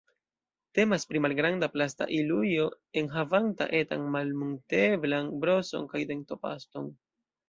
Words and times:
Temas 0.77 1.03
pri 1.09 1.19
malgranda 1.25 1.67
plasta 1.73 2.07
ilujo 2.15 2.65
enhavanta 3.01 3.67
etan 3.81 4.07
malmunteblan 4.15 5.29
broson 5.45 5.87
kaj 5.93 6.03
dentopaston. 6.13 6.89